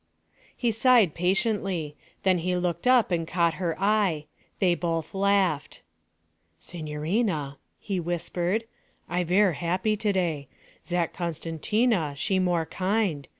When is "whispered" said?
7.99-8.63